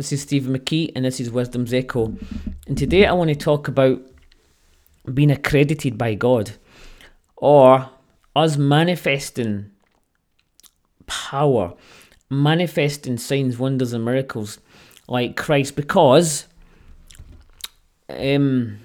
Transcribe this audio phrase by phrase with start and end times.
[0.00, 2.16] This is Stephen McKee, and this is Wisdom's Echo.
[2.66, 4.00] And today I want to talk about
[5.12, 6.52] being accredited by God
[7.36, 7.90] or
[8.34, 9.70] us manifesting
[11.06, 11.74] power,
[12.30, 14.58] manifesting signs, wonders, and miracles
[15.06, 16.46] like Christ because
[18.08, 18.78] um,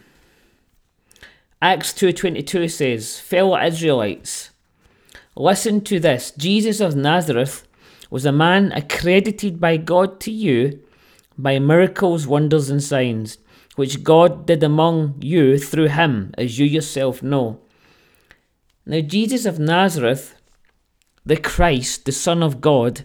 [1.62, 4.50] Acts 2.22 says, Fellow Israelites,
[5.38, 6.32] listen to this.
[6.32, 7.66] Jesus of Nazareth
[8.10, 10.82] was a man accredited by God to you
[11.38, 13.38] by miracles, wonders, and signs,
[13.76, 17.60] which God did among you through him, as you yourself know.
[18.86, 20.36] Now, Jesus of Nazareth,
[21.26, 23.04] the Christ, the Son of God,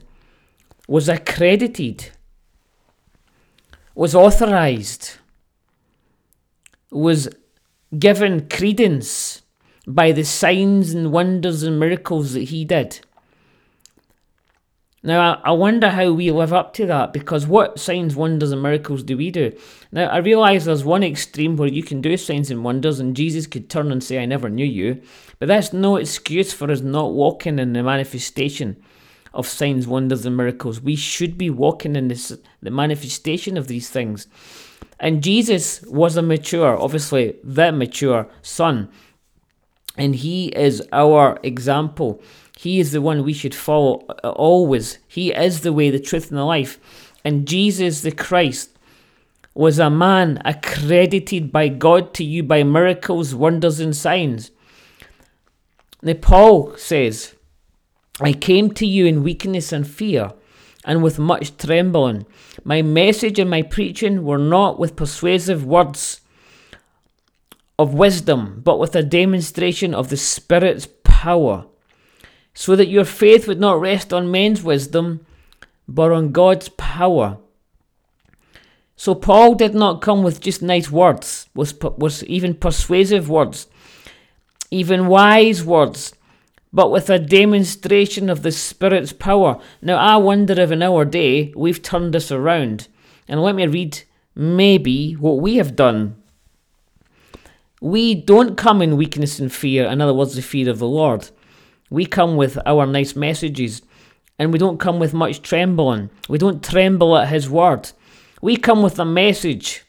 [0.87, 2.11] was accredited,
[3.95, 5.19] was authorized,
[6.91, 7.29] was
[7.99, 9.43] given credence
[9.87, 13.01] by the signs and wonders and miracles that he did.
[15.03, 19.03] Now, I wonder how we live up to that because what signs, wonders, and miracles
[19.03, 19.57] do we do?
[19.93, 23.47] Now, I realise there's one extreme where you can do signs and wonders and Jesus
[23.47, 25.01] could turn and say, I never knew you.
[25.39, 28.77] But that's no excuse for us not walking in the manifestation
[29.33, 30.83] of signs, wonders, and miracles.
[30.83, 34.27] We should be walking in this, the manifestation of these things.
[34.99, 38.91] And Jesus was a mature, obviously, the mature son.
[39.97, 42.23] And he is our example.
[42.61, 44.99] He is the one we should follow uh, always.
[45.09, 46.79] He is the way, the truth, and the life.
[47.25, 48.79] And Jesus the Christ
[49.55, 54.51] was a man accredited by God to you by miracles, wonders, and signs.
[56.03, 57.35] Now, Paul says,
[58.21, 60.31] I came to you in weakness and fear,
[60.85, 62.27] and with much trembling.
[62.63, 66.21] My message and my preaching were not with persuasive words
[67.79, 71.65] of wisdom, but with a demonstration of the Spirit's power
[72.61, 75.25] so that your faith would not rest on men's wisdom,
[75.89, 77.39] but on God's power.
[78.97, 83.67] So Paul did not come with just nice words, was, was even persuasive words,
[84.71, 86.15] even wise words,
[86.71, 89.59] but with a demonstration of the Spirit's power.
[89.81, 92.89] Now I wonder if in our day we've turned this around.
[93.27, 94.03] And let me read
[94.35, 96.23] maybe what we have done.
[97.81, 101.31] We don't come in weakness and fear, in other words, the fear of the Lord.
[101.91, 103.83] We come with our nice messages,
[104.39, 106.11] and we don't come with much trembling.
[106.29, 107.91] We don't tremble at His word.
[108.41, 109.85] We come with a message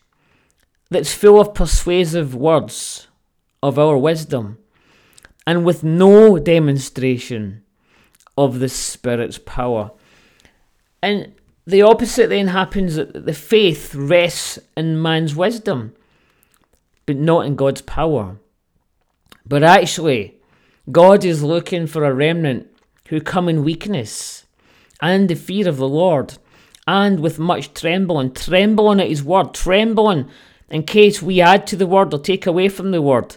[0.89, 3.07] that's full of persuasive words
[3.63, 4.57] of our wisdom,
[5.45, 7.63] and with no demonstration
[8.37, 9.91] of the Spirit's power.
[11.03, 11.33] And
[11.65, 15.93] the opposite then happens that the faith rests in man's wisdom,
[17.05, 18.37] but not in God's power.
[19.45, 20.40] But actually,
[20.89, 22.67] God is looking for a remnant
[23.09, 24.45] who come in weakness
[25.01, 26.37] and the fear of the Lord
[26.87, 30.27] and with much trembling, trembling at his word, trembling
[30.69, 33.35] in case we add to the word or take away from the word,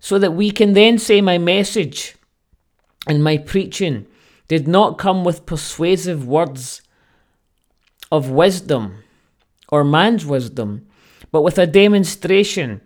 [0.00, 2.14] so that we can then say, My message
[3.06, 4.06] and my preaching
[4.46, 6.80] did not come with persuasive words
[8.10, 9.02] of wisdom
[9.68, 10.86] or man's wisdom,
[11.30, 12.80] but with a demonstration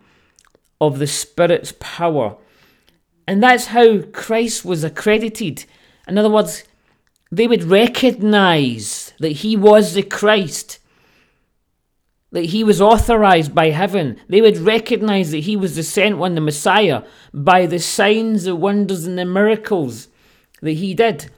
[0.80, 2.36] of the Spirit's power
[3.26, 5.64] and that's how Christ was accredited.
[6.08, 6.64] In other words,
[7.30, 10.78] they would recognize that he was the Christ,
[12.30, 14.20] that he was authorized by heaven.
[14.28, 18.56] They would recognize that he was the sent one, the Messiah, by the signs, the
[18.56, 20.08] wonders, and the miracles
[20.60, 21.30] that he did.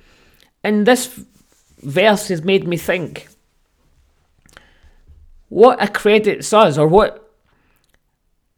[0.62, 1.24] And this
[1.78, 3.28] verse has made me think
[5.48, 7.32] what accredits us, or what,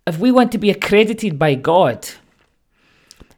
[0.07, 2.09] if we want to be accredited by God,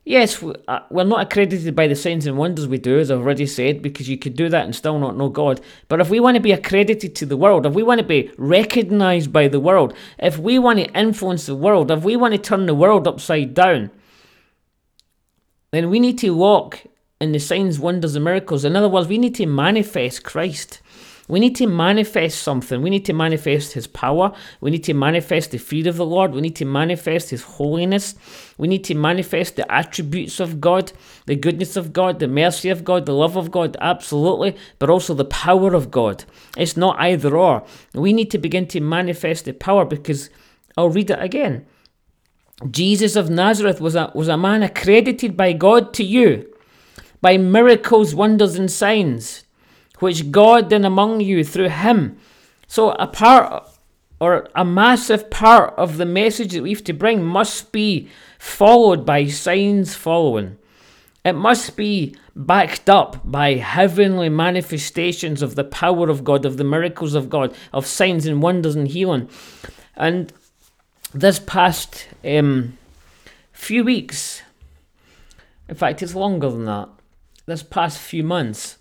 [0.09, 3.45] Yes, uh, we're not accredited by the signs and wonders we do, as I've already
[3.45, 5.61] said, because you could do that and still not know God.
[5.89, 8.31] But if we want to be accredited to the world, if we want to be
[8.39, 12.39] recognized by the world, if we want to influence the world, if we want to
[12.39, 13.91] turn the world upside down,
[15.73, 16.87] then we need to walk
[17.21, 18.65] in the signs, wonders, and miracles.
[18.65, 20.81] In other words, we need to manifest Christ.
[21.29, 22.81] We need to manifest something.
[22.81, 24.33] We need to manifest His power.
[24.63, 26.33] We need to manifest the fear of the Lord.
[26.33, 28.15] We need to manifest His holiness.
[28.59, 30.93] We need to manifest the attributes of God,
[31.27, 35.15] the goodness of God, the mercy of God, the love of God, absolutely, but also
[35.15, 36.25] the power of God.
[36.57, 37.65] It's not either or.
[37.95, 40.29] We need to begin to manifest the power because
[40.77, 41.67] I'll read it again.
[42.69, 46.53] Jesus of Nazareth was a, was a man accredited by God to you
[47.21, 49.45] by miracles, wonders, and signs
[49.99, 52.19] which God did among you through him.
[52.67, 53.69] So a part
[54.21, 59.07] or a massive part of the message that we have to bring must be followed
[59.07, 60.59] by signs following.
[61.25, 66.65] It must be backed up by heavenly manifestations of the power of God, of the
[66.65, 69.29] miracles of God, of signs and wonders and healing.
[69.97, 70.33] And
[71.13, 72.79] this past um,
[73.53, 74.43] few weeks,
[75.69, 76.89] in fact, it's longer than that,
[77.47, 78.78] this past few months,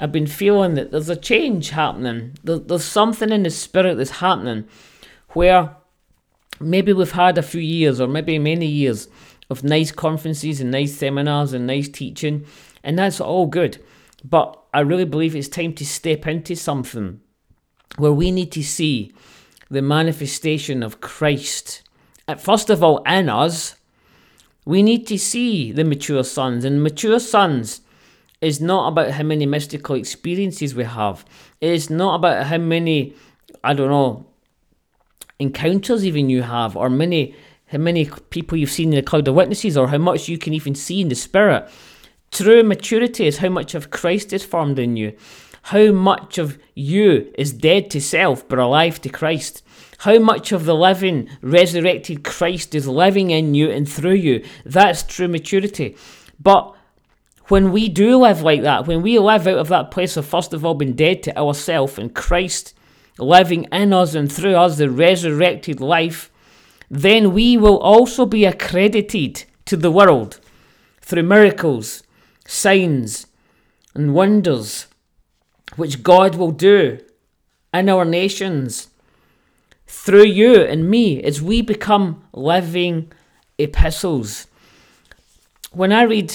[0.00, 2.36] I've been feeling that there's a change happening.
[2.44, 4.68] there's something in the spirit that's happening
[5.30, 5.76] where
[6.60, 9.08] maybe we've had a few years or maybe many years
[9.50, 12.44] of nice conferences and nice seminars and nice teaching,
[12.84, 13.82] and that's all good.
[14.24, 17.20] But I really believe it's time to step into something
[17.96, 19.12] where we need to see
[19.70, 21.82] the manifestation of Christ.
[22.26, 23.76] Uh, first of all, in us,
[24.64, 27.80] we need to see the mature sons, and mature sons
[28.40, 31.24] is not about how many mystical experiences we have.
[31.60, 33.14] It's not about how many,
[33.64, 34.26] I don't know,
[35.38, 37.34] encounters even you have, or many
[37.66, 40.54] how many people you've seen in the cloud of witnesses, or how much you can
[40.54, 41.68] even see in the spirit.
[42.30, 45.14] True maturity is how much of Christ is formed in you,
[45.62, 49.62] how much of you is dead to self but alive to Christ.
[50.02, 54.44] How much of the living, resurrected Christ is living in you and through you.
[54.64, 55.96] That's true maturity.
[56.40, 56.74] But
[57.48, 60.52] when we do live like that, when we live out of that place of first
[60.52, 62.74] of all being dead to ourselves and Christ
[63.18, 66.30] living in us and through us the resurrected life,
[66.90, 70.40] then we will also be accredited to the world
[71.00, 72.02] through miracles,
[72.46, 73.26] signs,
[73.94, 74.86] and wonders
[75.76, 76.98] which God will do
[77.72, 78.88] in our nations
[79.86, 83.10] through you and me as we become living
[83.58, 84.46] epistles.
[85.72, 86.34] When I read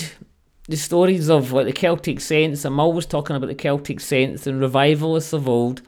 [0.67, 4.61] the stories of like the Celtic saints, I'm always talking about the Celtic saints and
[4.61, 5.81] revivalists of old.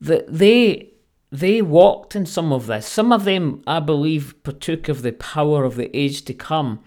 [0.00, 0.92] That they
[1.30, 2.86] they walked in some of this.
[2.86, 6.80] Some of them, I believe, partook of the power of the age to come.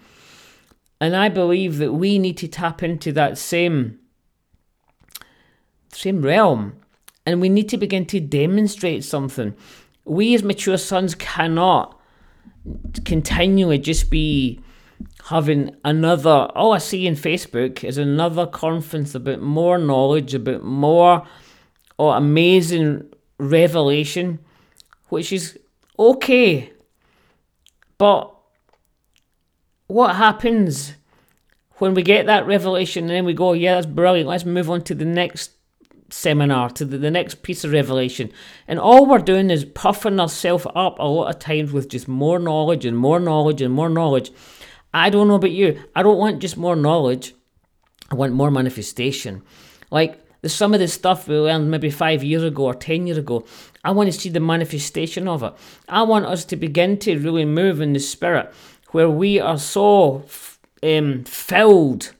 [1.00, 3.98] And I believe that we need to tap into that same
[5.92, 6.76] same realm.
[7.24, 9.56] And we need to begin to demonstrate something.
[10.04, 12.00] We as mature sons cannot
[13.04, 14.60] continually just be
[15.26, 21.26] having another all I see in Facebook is another conference about more knowledge, about more
[21.98, 24.38] oh, amazing revelation,
[25.08, 25.58] which is
[25.98, 26.72] okay.
[27.98, 28.32] But
[29.88, 30.94] what happens
[31.78, 34.82] when we get that revelation and then we go, yeah, that's brilliant, let's move on
[34.82, 35.50] to the next
[36.08, 38.30] seminar, to the, the next piece of revelation.
[38.68, 42.38] And all we're doing is puffing ourselves up a lot of times with just more
[42.38, 44.30] knowledge and more knowledge and more knowledge.
[44.96, 45.82] I don't know about you.
[45.94, 47.34] I don't want just more knowledge.
[48.10, 49.42] I want more manifestation.
[49.90, 53.18] Like there's some of the stuff we learned maybe five years ago or ten years
[53.18, 53.44] ago.
[53.84, 55.52] I want to see the manifestation of it.
[55.86, 58.50] I want us to begin to really move in the spirit
[58.92, 60.24] where we are so
[60.82, 62.14] um, filled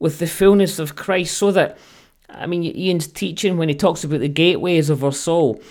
[0.00, 1.78] with the fullness of Christ so that,
[2.28, 5.62] I mean, Ian's teaching when he talks about the gateways of our soul.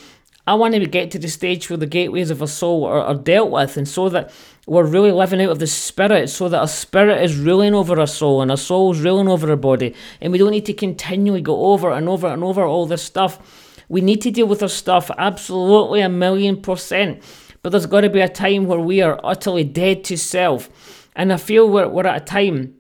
[0.48, 3.16] I want to get to the stage where the gateways of our soul are, are
[3.16, 4.32] dealt with, and so that
[4.68, 8.08] we're really living out of the spirit, so that our spirit is ruling over our
[8.08, 11.42] soul, and our soul is ruling over our body, and we don't need to continually
[11.42, 13.84] go over and over and over all this stuff.
[13.90, 17.22] We need to deal with our stuff absolutely a million percent,
[17.62, 21.32] but there's got to be a time where we are utterly dead to self, and
[21.32, 22.76] I feel we're, we're at a time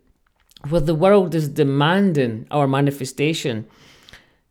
[0.69, 3.67] where the world is demanding our manifestation.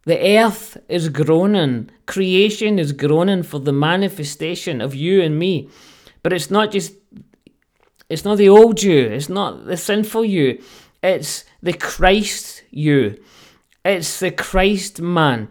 [0.06, 5.68] The earth is groaning, creation is groaning for the manifestation of you and me.
[6.22, 6.94] But it's not just,
[8.08, 10.62] it's not the old you, it's not the sinful you,
[11.02, 13.22] it's the Christ you.
[13.84, 15.48] It's the Christ man.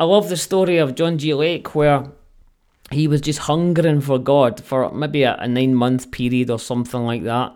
[0.00, 1.34] I love the story of John G.
[1.34, 2.10] Lake where
[2.90, 7.04] he was just hungering for God for maybe a, a nine month period or something
[7.04, 7.54] like that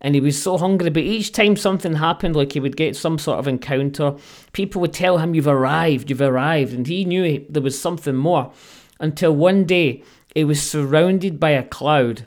[0.00, 0.90] and he was so hungry.
[0.90, 4.14] But each time something happened, like he would get some sort of encounter,
[4.52, 6.72] people would tell him, You've arrived, you've arrived.
[6.72, 8.52] And he knew there was something more
[9.00, 10.02] until one day
[10.34, 12.26] he was surrounded by a cloud.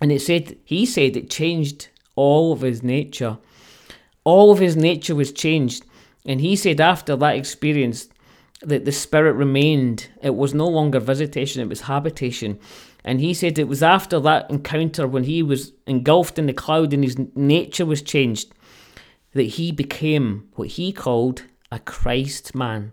[0.00, 3.38] And it said, he said it changed all of his nature.
[4.24, 5.84] All of his nature was changed.
[6.26, 8.08] And he said after that experience
[8.60, 10.08] that the spirit remained.
[10.22, 12.58] It was no longer visitation, it was habitation.
[13.04, 16.92] And he said it was after that encounter when he was engulfed in the cloud
[16.94, 18.54] and his nature was changed
[19.32, 22.92] that he became what he called a Christ man.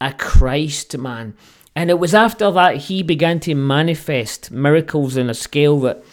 [0.00, 1.34] A Christ man.
[1.74, 6.04] And it was after that he began to manifest miracles in a scale that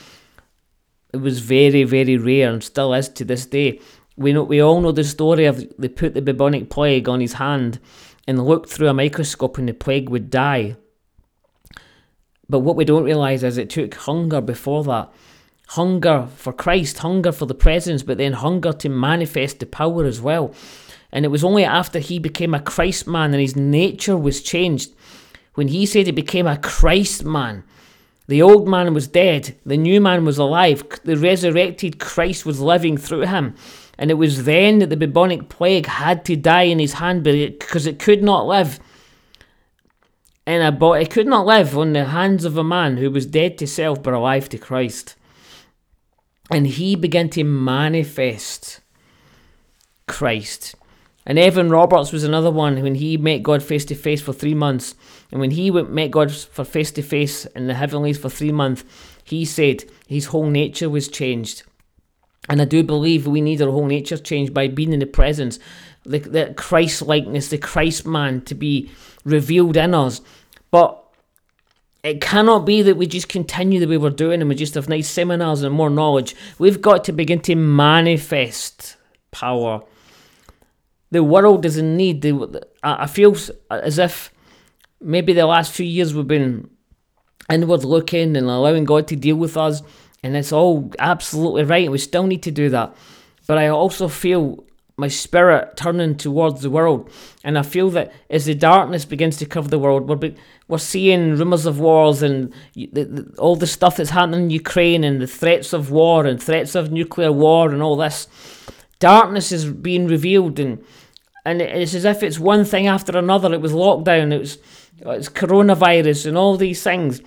[1.13, 3.79] it was very, very rare and still is to this day.
[4.15, 7.33] We know we all know the story of they put the bubonic plague on his
[7.33, 7.79] hand
[8.27, 10.75] and looked through a microscope and the plague would die.
[12.47, 15.11] But what we don't realise is it took hunger before that.
[15.69, 20.19] hunger for Christ, hunger for the presence, but then hunger to manifest the power as
[20.19, 20.53] well.
[21.11, 24.91] And it was only after he became a Christ man and his nature was changed,
[25.55, 27.63] when he said he became a Christ man.
[28.27, 32.95] The old man was dead, the new man was alive, the resurrected Christ was living
[32.95, 33.55] through him.
[33.97, 37.87] And it was then that the bubonic plague had to die in his hand because
[37.87, 38.79] it could not live
[40.45, 41.03] in a body.
[41.03, 44.01] It could not live on the hands of a man who was dead to self
[44.01, 45.15] but alive to Christ.
[46.49, 48.79] And he began to manifest
[50.07, 50.75] Christ.
[51.25, 54.55] And Evan Roberts was another one when he met God face to face for three
[54.55, 54.95] months.
[55.31, 58.83] And when he met God for face to face in the heavenlies for three months,
[59.23, 61.63] he said his whole nature was changed.
[62.47, 65.59] And I do believe we need our whole nature changed by being in the presence,
[66.03, 68.89] the, the Christ likeness, the Christ man to be
[69.23, 70.21] revealed in us.
[70.71, 71.03] But
[72.03, 74.89] it cannot be that we just continue the way we're doing and we just have
[74.89, 76.35] nice seminars and more knowledge.
[76.57, 78.95] We've got to begin to manifest
[79.31, 79.83] power.
[81.11, 82.25] The world is in need.
[82.83, 83.35] I feel
[83.71, 84.31] as if
[85.01, 86.69] maybe the last few years we've been
[87.49, 89.81] inward looking and allowing God to deal with us
[90.23, 91.89] and it's all absolutely right.
[91.89, 92.95] We still need to do that.
[93.47, 94.63] But I also feel
[94.97, 97.09] my spirit turning towards the world.
[97.43, 100.35] And I feel that as the darkness begins to cover the world, we're,
[100.67, 105.05] we're seeing rumours of wars and the, the, all the stuff that's happening in Ukraine
[105.05, 108.27] and the threats of war and threats of nuclear war and all this.
[108.99, 110.83] Darkness is being revealed and
[111.45, 113.53] and it's as if it's one thing after another.
[113.53, 114.57] It was lockdown, it was
[114.99, 117.21] it's coronavirus and all these things.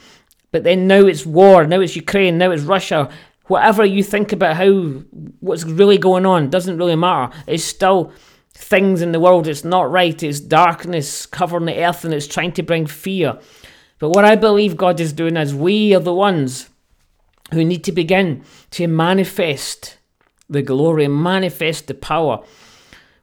[0.50, 3.11] But then now it's war, now it's Ukraine, now it's Russia.
[3.47, 4.71] Whatever you think about how
[5.41, 7.35] what's really going on doesn't really matter.
[7.47, 8.12] It's still
[8.55, 9.49] things in the world.
[9.49, 10.23] It's not right.
[10.23, 13.38] It's darkness covering the earth and it's trying to bring fear.
[13.99, 16.69] But what I believe God is doing is we are the ones
[17.52, 19.99] who need to begin to manifest
[20.52, 22.44] the glory, manifest the power.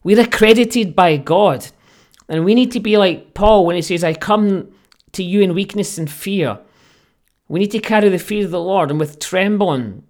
[0.04, 1.68] We're accredited by God.
[2.28, 4.72] And we need to be like Paul when he says, I come
[5.14, 6.60] to you in weakness and fear.
[7.48, 10.04] We need to carry the fear of the Lord and with trembling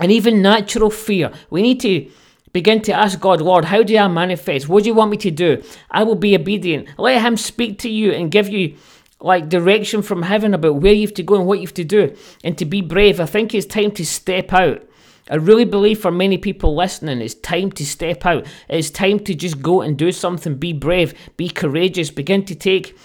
[0.00, 1.30] and even natural fear.
[1.50, 2.10] We need to
[2.52, 4.68] begin to ask God, Lord, how do I manifest?
[4.68, 5.62] What do you want me to do?
[5.90, 6.88] I will be obedient.
[6.98, 8.76] Let Him speak to you and give you
[9.20, 11.84] like direction from heaven about where you have to go and what you have to
[11.84, 13.20] do and to be brave.
[13.20, 14.82] I think it's time to step out.
[15.30, 18.46] I really believe for many people listening, it's time to step out.
[18.68, 20.56] It's time to just go and do something.
[20.56, 22.96] Be brave, be courageous, begin to take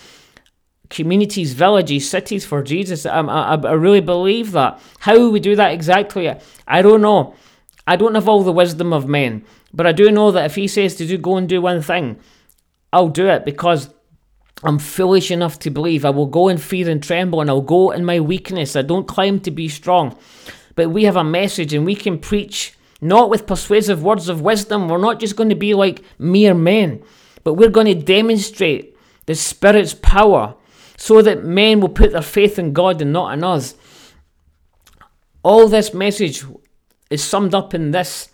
[0.90, 3.06] communities, villages, cities for Jesus.
[3.06, 4.82] Um, I, I, I really believe that.
[5.00, 6.34] How we do that exactly,
[6.68, 7.36] I don't know.
[7.88, 10.68] I don't have all the wisdom of men, but I do know that if he
[10.68, 12.20] says to do go and do one thing,
[12.92, 13.90] I'll do it because
[14.64, 17.92] I'm foolish enough to believe I will go in fear and tremble and I'll go
[17.92, 18.76] in my weakness.
[18.76, 20.18] I don't claim to be strong,
[20.76, 24.88] but we have a message and we can preach not with persuasive words of wisdom.
[24.88, 27.04] We're not just going to be like mere men,
[27.44, 30.56] but we're going to demonstrate the Spirit's power
[30.98, 33.76] so that men will put their faith in God and not in us.
[35.44, 36.44] All this message
[37.10, 38.30] is summed up in this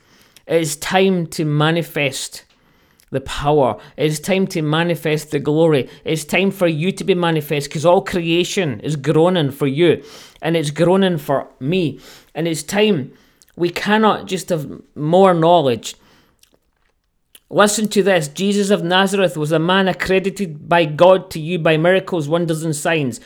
[0.48, 2.45] it is time to manifest
[3.16, 3.80] the power.
[3.98, 5.90] It is time to manifest the glory.
[6.04, 10.04] It's time for you to be manifest because all creation is groaning for you
[10.42, 12.00] and it's groaning for me.
[12.36, 13.14] And it's time
[13.56, 15.96] we cannot just have more knowledge.
[17.50, 21.78] Listen to this Jesus of Nazareth was a man accredited by God to you by
[21.78, 23.20] miracles, wonders, and signs,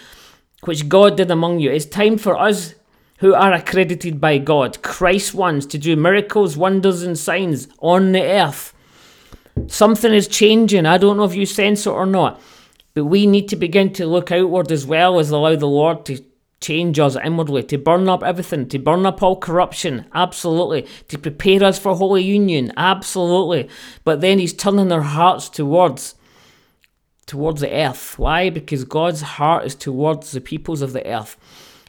[0.66, 1.72] which God did among you.
[1.72, 2.76] It's time for us
[3.20, 8.24] who are accredited by God, Christ ones, to do miracles, wonders, and signs on the
[8.24, 8.74] earth.
[9.70, 10.88] Something is changing.
[10.88, 12.42] I don't know if you sense it or not,
[12.96, 16.24] but we need to begin to look outward as well as allow the Lord to
[16.60, 21.64] change us inwardly, to burn up everything, to burn up all corruption, absolutely, to prepare
[21.64, 23.70] us for holy union, absolutely.
[24.04, 26.16] But then he's turning our hearts towards
[27.28, 28.18] towards the earth.
[28.18, 28.50] Why?
[28.50, 31.38] Because God's heart is towards the peoples of the earth.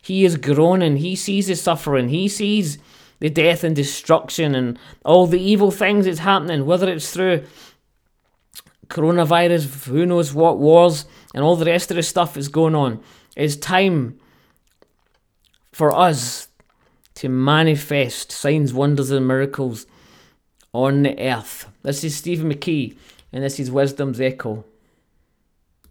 [0.02, 2.76] He is groaning, he sees the suffering, he sees
[3.20, 7.44] the death and destruction and all the evil things that's happening, whether it's through
[8.90, 13.02] coronavirus, who knows what wars, and all the rest of the stuff is going on.
[13.36, 14.18] It's time
[15.72, 16.48] for us
[17.14, 19.86] to manifest signs, wonders, and miracles
[20.72, 21.68] on the earth.
[21.82, 22.96] This is Stephen McKee,
[23.32, 24.64] and this is Wisdom's Echo.